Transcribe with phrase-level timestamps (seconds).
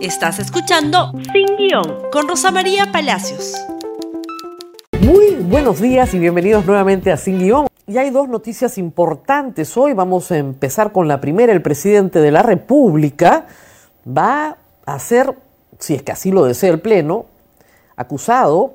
[0.00, 3.52] Estás escuchando Sin Guión con Rosa María Palacios.
[5.00, 7.66] Muy buenos días y bienvenidos nuevamente a Sin Guión.
[7.88, 9.94] Y hay dos noticias importantes hoy.
[9.94, 11.52] Vamos a empezar con la primera.
[11.52, 13.46] El presidente de la República
[14.06, 14.56] va
[14.86, 15.34] a ser,
[15.80, 17.26] si es que así lo desea el Pleno,
[17.96, 18.74] acusado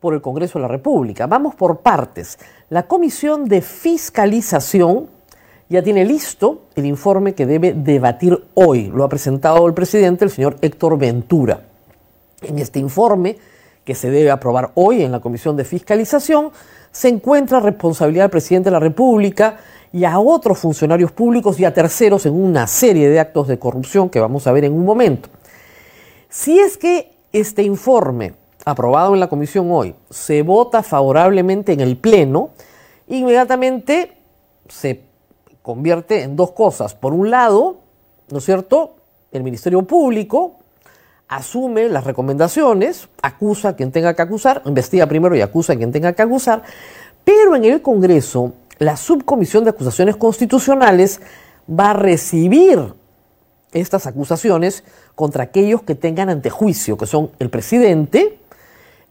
[0.00, 1.26] por el Congreso de la República.
[1.26, 2.38] Vamos por partes.
[2.68, 5.15] La Comisión de Fiscalización
[5.68, 8.90] ya tiene listo el informe que debe debatir hoy.
[8.94, 11.60] Lo ha presentado el presidente, el señor Héctor Ventura.
[12.42, 13.36] En este informe,
[13.84, 16.50] que se debe aprobar hoy en la Comisión de Fiscalización,
[16.92, 19.58] se encuentra responsabilidad del presidente de la República
[19.92, 24.08] y a otros funcionarios públicos y a terceros en una serie de actos de corrupción
[24.08, 25.28] que vamos a ver en un momento.
[26.28, 31.96] Si es que este informe, aprobado en la comisión hoy, se vota favorablemente en el
[31.96, 32.50] Pleno,
[33.08, 34.12] inmediatamente
[34.68, 35.05] se
[35.66, 36.94] convierte en dos cosas.
[36.94, 37.78] Por un lado,
[38.30, 38.94] ¿no es cierto?
[39.32, 40.60] El Ministerio Público
[41.26, 45.90] asume las recomendaciones, acusa a quien tenga que acusar, investiga primero y acusa a quien
[45.90, 46.62] tenga que acusar,
[47.24, 51.20] pero en el Congreso la Subcomisión de Acusaciones Constitucionales
[51.68, 52.94] va a recibir
[53.72, 54.84] estas acusaciones
[55.16, 58.38] contra aquellos que tengan antejuicio, que son el presidente,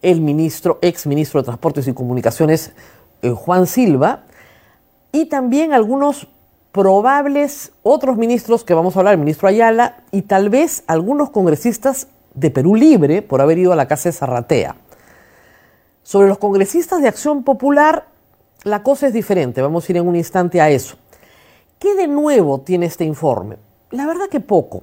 [0.00, 2.72] el ministro, ex ministro de Transportes y Comunicaciones,
[3.20, 4.22] eh, Juan Silva,
[5.12, 6.28] y también algunos
[6.76, 12.08] probables otros ministros que vamos a hablar, el ministro Ayala y tal vez algunos congresistas
[12.34, 14.76] de Perú Libre por haber ido a la casa de Zarratea.
[16.02, 18.04] Sobre los congresistas de Acción Popular,
[18.64, 20.98] la cosa es diferente, vamos a ir en un instante a eso.
[21.78, 23.56] ¿Qué de nuevo tiene este informe?
[23.92, 24.82] La verdad que poco.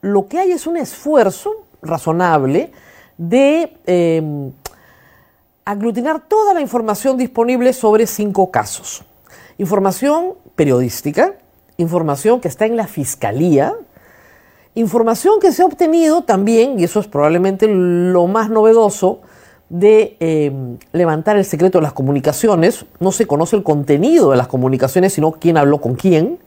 [0.00, 1.52] Lo que hay es un esfuerzo
[1.82, 2.72] razonable
[3.16, 4.50] de eh,
[5.64, 9.04] aglutinar toda la información disponible sobre cinco casos.
[9.56, 11.34] Información periodística,
[11.76, 13.76] información que está en la fiscalía,
[14.74, 19.20] información que se ha obtenido también, y eso es probablemente lo más novedoso,
[19.68, 20.50] de eh,
[20.92, 22.86] levantar el secreto de las comunicaciones.
[22.98, 26.38] No se conoce el contenido de las comunicaciones, sino quién habló con quién.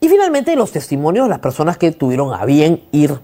[0.00, 3.18] Y finalmente los testimonios de las personas que tuvieron a bien ir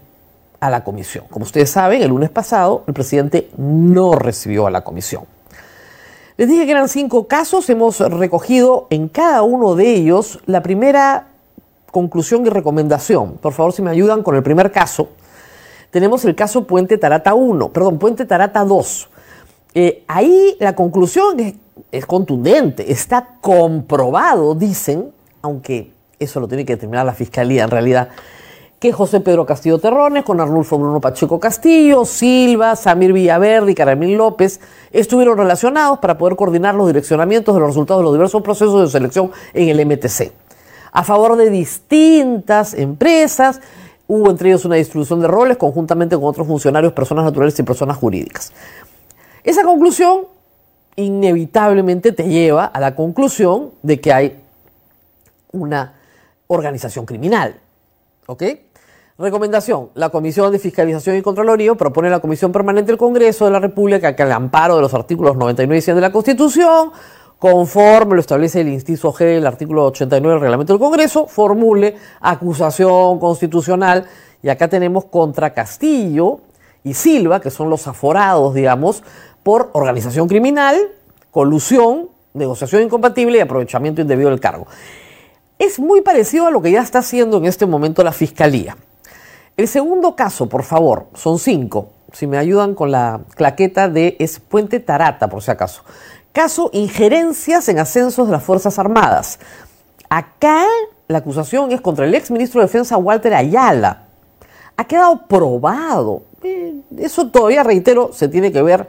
[0.61, 1.25] a la comisión.
[1.31, 5.25] Como ustedes saben, el lunes pasado el presidente no recibió a la comisión.
[6.37, 11.29] Les dije que eran cinco casos, hemos recogido en cada uno de ellos la primera
[11.91, 13.35] conclusión y recomendación.
[13.35, 15.11] Por favor, si me ayudan con el primer caso.
[15.91, 19.09] Tenemos el caso Puente Tarata 1, perdón, Puente Tarata 2.
[19.75, 21.55] Eh, ahí la conclusión es,
[21.91, 28.09] es contundente, está comprobado, dicen, aunque eso lo tiene que determinar la fiscalía en realidad,
[28.83, 34.19] que José Pedro Castillo Terrones, con Arnulfo Bruno Pacheco Castillo, Silva, Samir Villaverde y Caramín
[34.19, 34.59] López
[34.91, 38.89] estuvieron relacionados para poder coordinar los direccionamientos de los resultados de los diversos procesos de
[38.89, 40.33] selección en el MTC.
[40.91, 43.61] A favor de distintas empresas,
[44.09, 47.97] hubo entre ellos una distribución de roles conjuntamente con otros funcionarios, personas naturales y personas
[47.97, 48.53] jurídicas.
[49.45, 50.23] Esa conclusión
[50.97, 54.41] inevitablemente te lleva a la conclusión de que hay
[55.53, 55.95] una
[56.49, 57.55] organización criminal.
[58.27, 58.43] ¿Ok?
[59.19, 59.91] Recomendación.
[59.95, 63.61] La Comisión de Fiscalización y Contraloría propone a la Comisión Permanente del Congreso de la
[63.61, 66.93] República que al amparo de los artículos 99 y 100 de la Constitución,
[67.39, 73.19] conforme lo establece el inciso G del artículo 89 del Reglamento del Congreso, formule acusación
[73.19, 74.07] constitucional.
[74.43, 76.41] Y acá tenemos contra Castillo
[76.83, 79.05] y Silva, que son los aforados, digamos,
[79.43, 80.77] por organización criminal,
[81.31, 84.67] colusión, negociación incompatible y aprovechamiento indebido del cargo.
[85.59, 88.75] Es muy parecido a lo que ya está haciendo en este momento la Fiscalía.
[89.57, 91.91] El segundo caso, por favor, son cinco.
[92.13, 95.83] Si me ayudan con la claqueta de es Puente Tarata, por si acaso.
[96.33, 99.39] Caso injerencias en ascensos de las Fuerzas Armadas.
[100.09, 100.65] Acá
[101.09, 104.05] la acusación es contra el ex ministro de Defensa Walter Ayala.
[104.77, 106.23] Ha quedado probado.
[106.43, 108.89] Eh, eso todavía, reitero, se tiene que ver.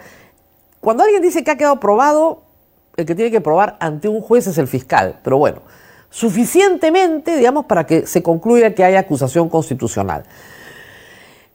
[0.80, 2.44] Cuando alguien dice que ha quedado probado,
[2.95, 5.19] el que tiene que probar ante un juez es el fiscal.
[5.24, 5.62] Pero bueno,
[6.13, 10.24] suficientemente, digamos, para que se concluya que hay acusación constitucional.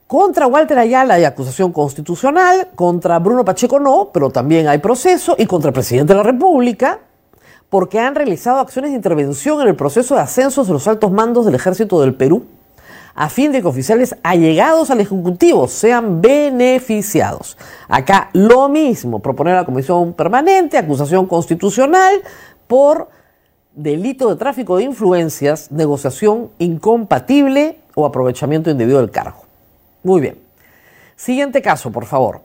[0.09, 5.47] Contra Walter Ayala hay acusación constitucional, contra Bruno Pacheco no, pero también hay proceso, y
[5.47, 6.99] contra el presidente de la República,
[7.71, 11.45] porque han realizado acciones de intervención en el proceso de ascensos de los altos mandos
[11.45, 12.45] del ejército del Perú,
[13.15, 17.57] a fin de que oficiales allegados al Ejecutivo sean beneficiados.
[17.89, 22.23] Acá lo mismo, proponer a la Comisión Permanente, acusación constitucional
[22.67, 23.09] por
[23.79, 29.45] delito de tráfico de influencias, negociación incompatible o aprovechamiento indebido del cargo.
[30.03, 30.39] Muy bien.
[31.15, 32.41] Siguiente caso, por favor.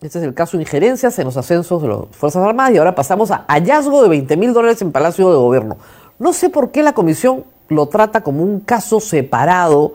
[0.00, 2.96] Este es el caso de injerencias en los ascensos de las Fuerzas Armadas y ahora
[2.96, 5.76] pasamos a hallazgo de 20 mil dólares en Palacio de Gobierno.
[6.18, 9.94] No sé por qué la comisión lo trata como un caso separado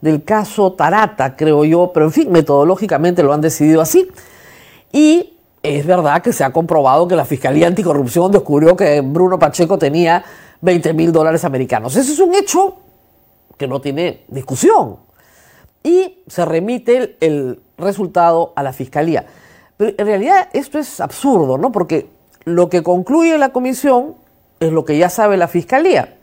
[0.00, 4.08] del caso Tarata, creo yo, pero en fin, metodológicamente lo han decidido así.
[4.92, 9.78] Y es verdad que se ha comprobado que la Fiscalía Anticorrupción descubrió que Bruno Pacheco
[9.78, 10.24] tenía
[10.60, 11.96] 20 mil dólares americanos.
[11.96, 12.76] Ese es un hecho
[13.56, 14.96] que no tiene discusión.
[15.82, 19.24] Y se remite el, resultado a la Fiscalía.
[19.76, 21.70] Pero en realidad esto es absurdo, ¿no?
[21.70, 22.08] Porque
[22.42, 24.16] lo que concluye la comisión
[24.58, 26.16] es lo que ya sabe la Fiscalía.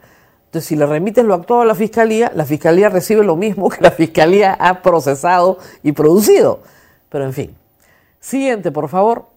[0.48, 3.80] Entonces, si le remites lo actuado a la Fiscalía, la Fiscalía recibe lo mismo que
[3.80, 6.60] la Fiscalía ha procesado y producido.
[7.10, 7.56] Pero en fin.
[8.26, 9.28] Siguiente, por favor.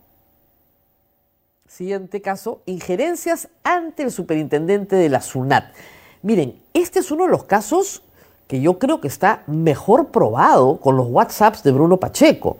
[1.66, 5.74] Siguiente caso, injerencias ante el superintendente de la SUNAT.
[6.22, 8.02] Miren, este es uno de los casos
[8.46, 12.56] que yo creo que está mejor probado con los WhatsApps de Bruno Pacheco.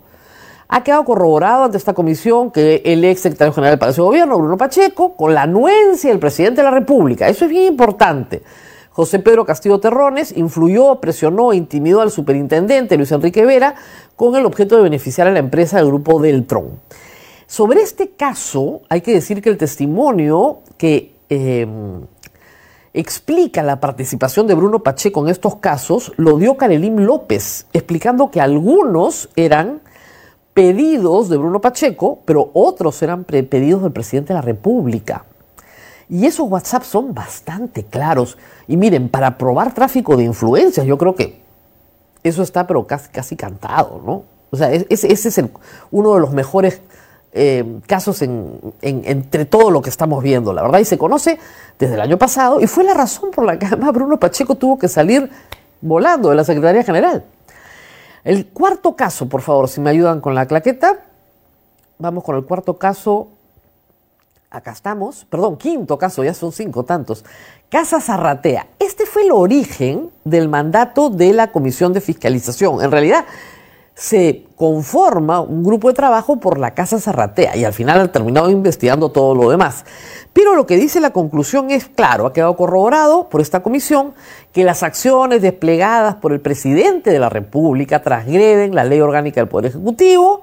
[0.69, 4.37] Ha quedado corroborado ante esta comisión que el ex secretario general del Palacio de Gobierno,
[4.37, 8.43] Bruno Pacheco, con la anuencia del presidente de la República, eso es bien importante.
[8.99, 13.77] José Pedro Castillo Terrones influyó, presionó e intimidó al superintendente Luis Enrique Vera
[14.17, 16.81] con el objeto de beneficiar a la empresa del grupo Deltron.
[17.47, 21.65] Sobre este caso, hay que decir que el testimonio que eh,
[22.93, 28.41] explica la participación de Bruno Pacheco en estos casos lo dio Karelim López, explicando que
[28.41, 29.81] algunos eran
[30.55, 35.25] pedidos de Bruno Pacheco, pero otros eran pedidos del presidente de la República.
[36.11, 38.39] Y esos WhatsApp son bastante claros.
[38.67, 41.41] Y miren, para probar tráfico de influencias, yo creo que
[42.23, 44.25] eso está pero casi, casi cantado, ¿no?
[44.51, 45.41] O sea, ese es
[45.91, 46.81] uno de los mejores
[47.33, 51.39] eh, casos entre todo lo que estamos viendo, la verdad, y se conoce
[51.79, 54.79] desde el año pasado, y fue la razón por la que además Bruno Pacheco tuvo
[54.79, 55.31] que salir
[55.83, 57.25] volando de la Secretaría General.
[58.25, 61.01] El cuarto caso, por favor, si me ayudan con la claqueta,
[61.99, 63.29] vamos con el cuarto caso,
[64.51, 67.25] acá estamos, perdón, quinto caso, ya son cinco tantos,
[67.69, 68.67] Casa Zarratea.
[68.79, 72.83] Este fue el origen del mandato de la Comisión de Fiscalización.
[72.83, 73.27] En realidad,
[73.95, 78.49] se conforma un grupo de trabajo por la Casa Zarratea y al final ha terminado
[78.49, 79.85] investigando todo lo demás.
[80.33, 84.15] Pero lo que dice la conclusión es, claro, ha quedado corroborado por esta comisión
[84.53, 89.49] que las acciones desplegadas por el presidente de la República transgreden la ley orgánica del
[89.49, 90.43] Poder Ejecutivo,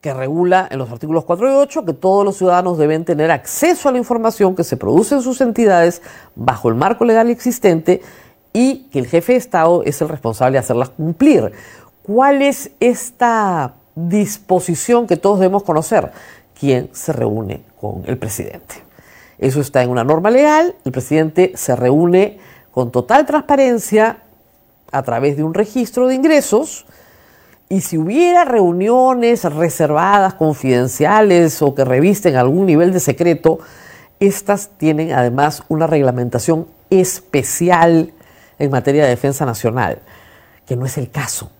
[0.00, 3.88] que regula en los artículos 4 y 8 que todos los ciudadanos deben tener acceso
[3.88, 6.02] a la información que se produce en sus entidades
[6.36, 8.00] bajo el marco legal existente
[8.52, 11.52] y que el jefe de Estado es el responsable de hacerlas cumplir.
[12.02, 16.12] ¿Cuál es esta disposición que todos debemos conocer?
[16.58, 18.76] ¿Quién se reúne con el presidente?
[19.38, 20.74] Eso está en una norma legal.
[20.84, 22.38] El presidente se reúne
[22.70, 24.22] con total transparencia
[24.90, 26.86] a través de un registro de ingresos.
[27.68, 33.58] Y si hubiera reuniones reservadas, confidenciales o que revisten algún nivel de secreto,
[34.20, 38.12] estas tienen además una reglamentación especial
[38.58, 39.98] en materia de defensa nacional,
[40.66, 41.50] que no es el caso.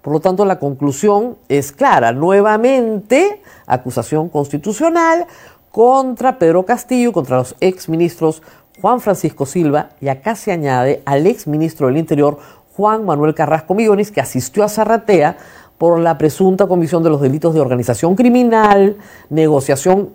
[0.00, 2.12] Por lo tanto, la conclusión es clara.
[2.12, 5.26] Nuevamente, acusación constitucional
[5.70, 8.42] contra Pedro Castillo, contra los exministros
[8.80, 12.38] Juan Francisco Silva y acá se añade al exministro del Interior
[12.78, 15.36] Juan Manuel Carrasco Millones, que asistió a Zarratea
[15.78, 18.96] por la presunta comisión de los delitos de organización criminal,
[19.30, 20.10] negociación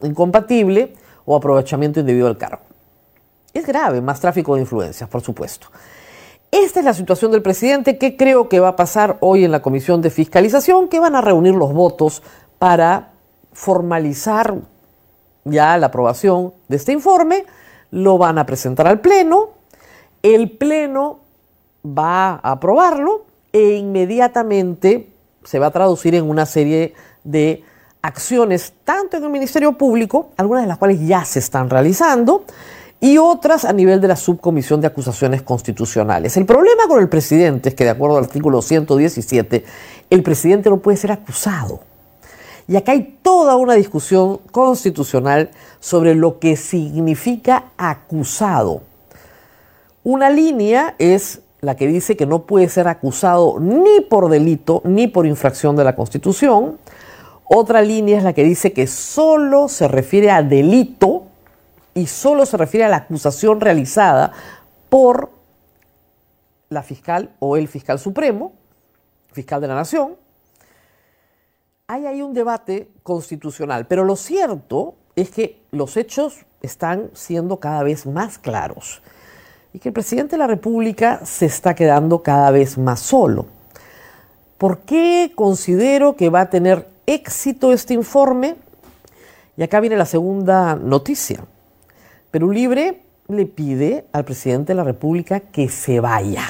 [0.00, 0.94] incompatible
[1.26, 2.62] o aprovechamiento indebido del cargo.
[3.52, 5.66] Es grave, más tráfico de influencias, por supuesto.
[6.50, 9.60] Esta es la situación del presidente que creo que va a pasar hoy en la
[9.60, 12.22] comisión de fiscalización, que van a reunir los votos
[12.58, 13.10] para
[13.52, 14.54] formalizar
[15.44, 17.44] ya la aprobación de este informe,
[17.90, 19.50] lo van a presentar al Pleno,
[20.22, 21.23] el Pleno
[21.84, 25.08] va a aprobarlo e inmediatamente
[25.44, 27.62] se va a traducir en una serie de
[28.02, 32.44] acciones, tanto en el Ministerio Público, algunas de las cuales ya se están realizando,
[33.00, 36.36] y otras a nivel de la subcomisión de acusaciones constitucionales.
[36.36, 39.64] El problema con el presidente es que de acuerdo al artículo 117,
[40.10, 41.80] el presidente no puede ser acusado.
[42.66, 45.50] Y acá hay toda una discusión constitucional
[45.80, 48.80] sobre lo que significa acusado.
[50.02, 55.06] Una línea es la que dice que no puede ser acusado ni por delito ni
[55.06, 56.78] por infracción de la Constitución.
[57.44, 61.24] Otra línea es la que dice que solo se refiere a delito
[61.94, 64.32] y solo se refiere a la acusación realizada
[64.88, 65.30] por
[66.68, 68.52] la fiscal o el fiscal supremo,
[69.32, 70.16] fiscal de la nación.
[71.86, 77.82] Hay ahí un debate constitucional, pero lo cierto es que los hechos están siendo cada
[77.82, 79.02] vez más claros
[79.74, 83.46] y que el presidente de la República se está quedando cada vez más solo.
[84.56, 88.54] ¿Por qué considero que va a tener éxito este informe?
[89.56, 91.44] Y acá viene la segunda noticia.
[92.30, 96.44] Perú Libre le pide al presidente de la República que se vaya.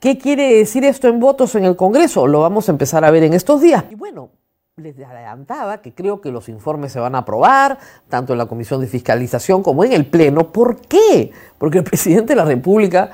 [0.00, 2.26] ¿Qué quiere decir esto en votos en el Congreso?
[2.26, 3.84] Lo vamos a empezar a ver en estos días.
[3.88, 4.30] Y bueno,
[4.78, 8.80] les adelantaba que creo que los informes se van a aprobar, tanto en la Comisión
[8.80, 10.50] de Fiscalización como en el Pleno.
[10.50, 11.30] ¿Por qué?
[11.58, 13.10] Porque el presidente de la República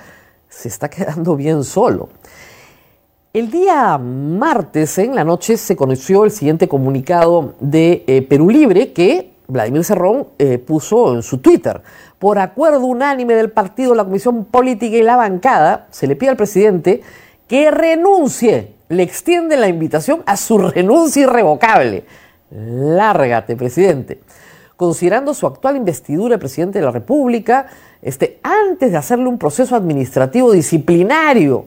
[0.49, 2.11] se está quedando bien solo.
[3.33, 8.93] El día martes en la noche se conoció el siguiente comunicado de eh, Perú Libre
[8.93, 11.83] que Vladimir Cerrón eh, puso en su Twitter.
[12.21, 16.37] Por acuerdo unánime del partido, la Comisión Política y la bancada, se le pide al
[16.37, 17.03] presidente
[17.49, 18.78] que renuncie.
[18.89, 22.05] Le extiende la invitación a su renuncia irrevocable.
[22.51, 24.21] Lárgate, presidente.
[24.77, 27.67] Considerando su actual investidura de presidente de la República,
[28.01, 31.67] este, antes de hacerle un proceso administrativo disciplinario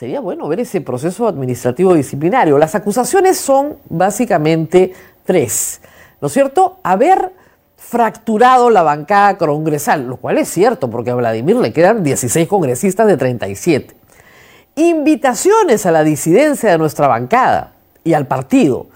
[0.00, 2.56] Sería bueno ver ese proceso administrativo disciplinario.
[2.56, 4.94] Las acusaciones son básicamente
[5.26, 5.82] tres,
[6.22, 6.78] ¿no es cierto?
[6.82, 7.32] Haber
[7.76, 13.06] fracturado la bancada congresal, lo cual es cierto, porque a Vladimir le quedan 16 congresistas
[13.08, 13.94] de 37.
[14.80, 18.86] Invitaciones a la disidencia de nuestra bancada y al partido.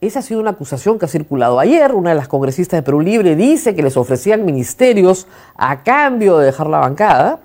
[0.00, 1.92] Esa ha sido una acusación que ha circulado ayer.
[1.92, 5.26] Una de las congresistas de Perú Libre dice que les ofrecían ministerios
[5.56, 7.40] a cambio de dejar la bancada.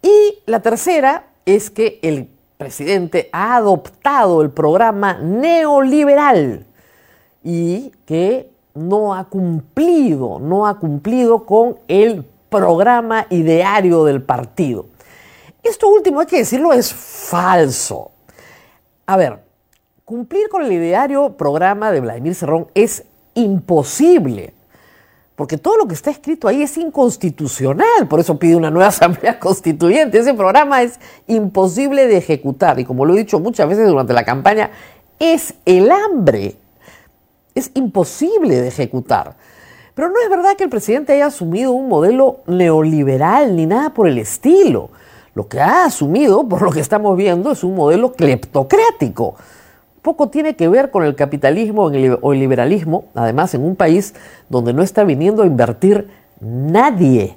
[0.00, 6.66] Y la tercera es que el presidente ha adoptado el programa neoliberal
[7.42, 14.91] y que no ha cumplido, no ha cumplido con el programa ideario del partido.
[15.62, 18.10] Esto último, hay que decirlo, es falso.
[19.06, 19.40] A ver,
[20.04, 23.04] cumplir con el ideario programa de Vladimir Cerrón es
[23.34, 24.54] imposible
[25.42, 29.38] porque todo lo que está escrito ahí es inconstitucional, por eso pide una nueva asamblea
[29.38, 30.18] constituyente.
[30.18, 34.24] Ese programa es imposible de ejecutar y como lo he dicho muchas veces durante la
[34.24, 34.70] campaña,
[35.18, 36.56] es el hambre,
[37.54, 39.36] es imposible de ejecutar.
[39.94, 44.08] Pero no es verdad que el presidente haya asumido un modelo neoliberal ni nada por
[44.08, 44.90] el estilo.
[45.34, 49.36] Lo que ha asumido, por lo que estamos viendo, es un modelo cleptocrático
[50.02, 54.14] poco tiene que ver con el capitalismo o el liberalismo, además en un país
[54.48, 56.10] donde no está viniendo a invertir
[56.40, 57.36] nadie.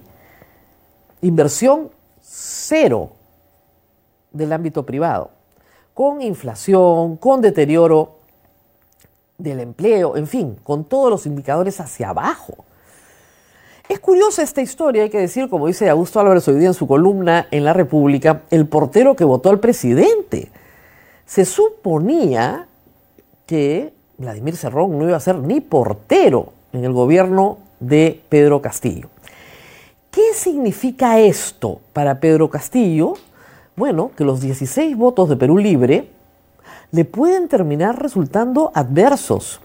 [1.21, 3.11] Inversión cero
[4.31, 5.29] del ámbito privado,
[5.93, 8.17] con inflación, con deterioro
[9.37, 12.65] del empleo, en fin, con todos los indicadores hacia abajo.
[13.87, 16.87] Es curiosa esta historia, hay que decir, como dice Augusto Álvarez hoy día en su
[16.87, 20.49] columna en La República, el portero que votó al presidente
[21.27, 22.67] se suponía
[23.45, 29.09] que Vladimir Cerrón no iba a ser ni portero en el gobierno de Pedro Castillo.
[30.09, 33.13] ¿Qué significa esto para Pedro Castillo?
[33.75, 36.09] Bueno, que los 16 votos de Perú Libre
[36.91, 39.59] le pueden terminar resultando adversos.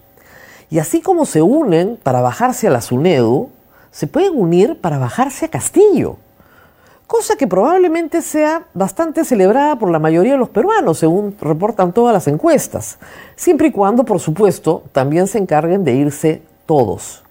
[0.69, 3.49] Y así como se unen para bajarse a la SUNEDU,
[3.91, 6.17] se pueden unir para bajarse a Castillo
[7.11, 12.13] cosa que probablemente sea bastante celebrada por la mayoría de los peruanos, según reportan todas
[12.13, 12.99] las encuestas,
[13.35, 17.21] siempre y cuando, por supuesto, también se encarguen de irse todos.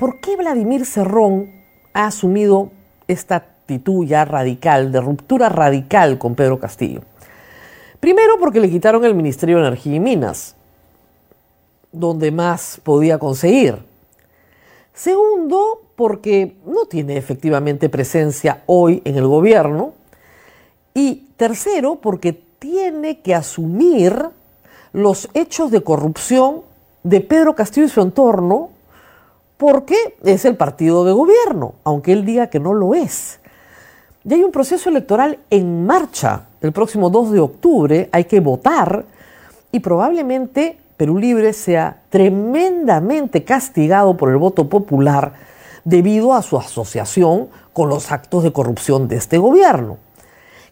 [0.00, 1.52] ¿Por qué Vladimir Cerrón
[1.94, 2.72] ha asumido
[3.06, 7.02] esta actitud ya radical, de ruptura radical con Pedro Castillo?
[8.00, 10.56] Primero porque le quitaron el Ministerio de Energía y Minas,
[11.92, 13.91] donde más podía conseguir.
[14.94, 19.94] Segundo, porque no tiene efectivamente presencia hoy en el gobierno.
[20.94, 24.28] Y tercero, porque tiene que asumir
[24.92, 26.62] los hechos de corrupción
[27.02, 28.70] de Pedro Castillo y su entorno,
[29.56, 33.40] porque es el partido de gobierno, aunque él diga que no lo es.
[34.24, 36.46] Y hay un proceso electoral en marcha.
[36.60, 39.04] El próximo 2 de octubre hay que votar
[39.72, 45.32] y probablemente Perú Libre sea tremendamente castigado por el voto popular
[45.82, 49.96] debido a su asociación con los actos de corrupción de este gobierno,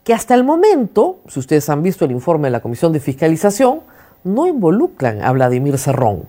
[0.05, 3.81] que hasta el momento, si ustedes han visto el informe de la Comisión de Fiscalización,
[4.23, 6.23] no involucran a Vladimir Cerrón.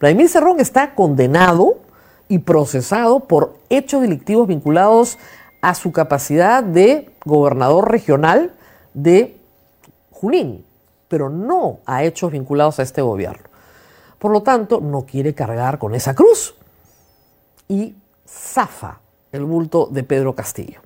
[0.00, 1.74] Vladimir Cerrón está condenado
[2.28, 5.18] y procesado por hechos delictivos vinculados
[5.60, 8.54] a su capacidad de gobernador regional
[8.94, 9.36] de
[10.10, 10.64] Junín,
[11.12, 13.44] pero no a hechos vinculados a este gobierno.
[14.18, 16.54] Por lo tanto, no quiere cargar con esa cruz.
[17.68, 17.94] Y
[18.26, 18.98] zafa
[19.30, 20.80] el bulto de Pedro Castillo.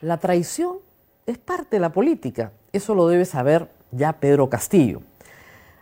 [0.00, 0.78] La traición
[1.26, 5.02] es parte de la política, eso lo debe saber ya Pedro Castillo.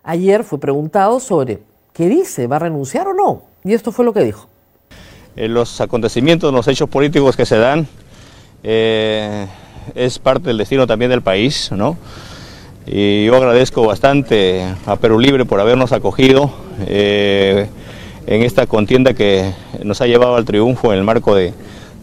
[0.03, 1.63] Ayer fue preguntado sobre
[1.93, 4.49] qué dice, va a renunciar o no, y esto fue lo que dijo.
[5.37, 7.87] Eh, los acontecimientos, los hechos políticos que se dan,
[8.65, 9.47] eh,
[9.95, 11.97] es parte del destino también del país, ¿no?
[12.91, 16.51] Y yo agradezco bastante a Perú Libre por habernos acogido.
[16.87, 17.67] Eh,
[18.27, 19.53] en esta contienda que
[19.83, 21.53] nos ha llevado al triunfo en el marco de,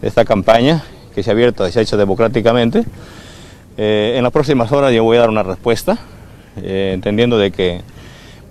[0.02, 2.84] esta campaña, que se ha abierto y se ha hecho democráticamente.
[3.76, 5.98] Eh, en las próximas horas yo voy a dar una respuesta,
[6.62, 7.80] eh, entendiendo de que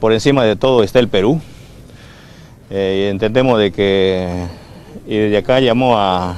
[0.02, 1.40] por encima de todo está el Perú.
[2.70, 4.28] y entendemos de que,
[5.08, 6.36] y desde acá llamo a,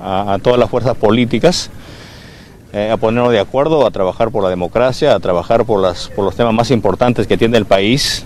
[0.00, 1.70] a, todas las fuerzas políticas
[2.72, 5.80] a ponernos de acuerdo, a trabajar por la democracia, a trabajar por,
[6.14, 8.24] por los temas más importantes que tiene el país.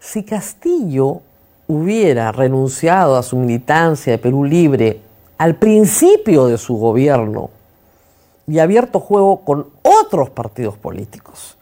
[0.00, 1.20] Si Castillo
[1.68, 5.00] hubiera renunciado a su militancia de Perú Libre
[5.38, 7.50] al principio de su gobierno
[8.46, 11.56] y abierto juego con otros partidos políticos,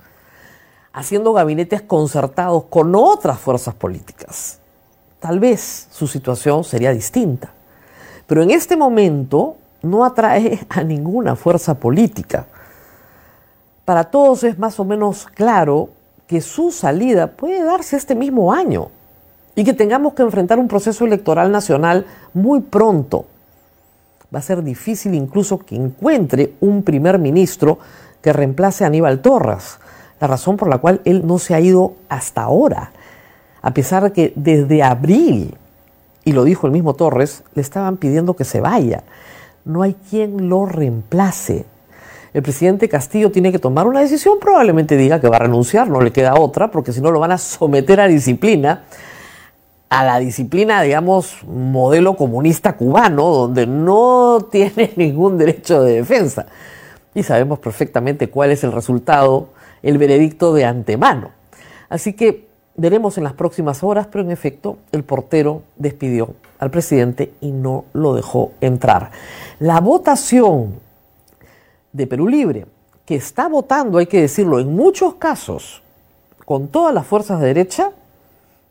[0.92, 4.58] haciendo gabinetes concertados con otras fuerzas políticas,
[5.20, 7.52] tal vez su situación sería distinta.
[8.26, 12.46] Pero en este momento no atrae a ninguna fuerza política.
[13.84, 15.90] Para todos es más o menos claro
[16.26, 18.88] que su salida puede darse este mismo año
[19.54, 23.26] y que tengamos que enfrentar un proceso electoral nacional muy pronto.
[24.34, 27.78] Va a ser difícil incluso que encuentre un primer ministro
[28.20, 29.78] que reemplace a Aníbal Torres,
[30.18, 32.90] la razón por la cual él no se ha ido hasta ahora,
[33.60, 35.56] a pesar de que desde abril,
[36.24, 39.02] y lo dijo el mismo Torres, le estaban pidiendo que se vaya.
[39.64, 41.64] No hay quien lo reemplace.
[42.32, 46.00] El presidente Castillo tiene que tomar una decisión, probablemente diga que va a renunciar, no
[46.00, 48.84] le queda otra, porque si no lo van a someter a disciplina
[49.94, 56.46] a la disciplina, digamos, modelo comunista cubano, donde no tiene ningún derecho de defensa.
[57.14, 59.50] Y sabemos perfectamente cuál es el resultado,
[59.84, 61.30] el veredicto de antemano.
[61.88, 67.32] Así que veremos en las próximas horas, pero en efecto el portero despidió al presidente
[67.40, 69.10] y no lo dejó entrar.
[69.58, 70.74] La votación
[71.92, 72.66] de Perú Libre,
[73.04, 75.82] que está votando, hay que decirlo, en muchos casos,
[76.44, 77.92] con todas las fuerzas de derecha,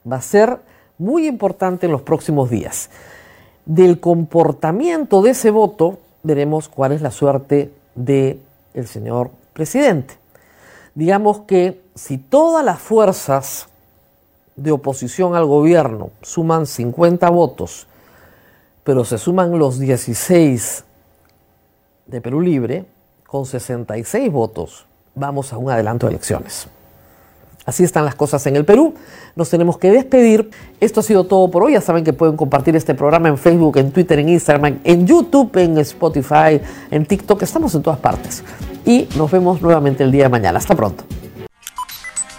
[0.09, 0.59] va a ser
[0.97, 2.89] muy importante en los próximos días.
[3.65, 8.39] Del comportamiento de ese voto veremos cuál es la suerte del
[8.73, 10.15] el señor presidente.
[10.95, 13.67] Digamos que si todas las fuerzas
[14.55, 17.87] de oposición al gobierno suman 50 votos,
[18.83, 20.83] pero se suman los 16
[22.07, 22.85] de Perú Libre,
[23.25, 24.85] con 66 votos
[25.15, 26.67] vamos a un adelanto de elecciones.
[27.65, 28.93] Así están las cosas en el Perú.
[29.37, 30.49] Nos tenemos que despedir.
[30.81, 31.73] Esto ha sido todo por hoy.
[31.73, 35.55] Ya saben que pueden compartir este programa en Facebook, en Twitter, en Instagram, en YouTube,
[35.57, 36.59] en Spotify,
[36.91, 37.41] en TikTok.
[37.41, 38.43] Estamos en todas partes.
[38.85, 40.57] Y nos vemos nuevamente el día de mañana.
[40.57, 41.05] Hasta pronto.